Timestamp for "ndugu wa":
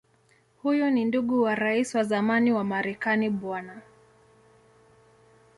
1.05-1.55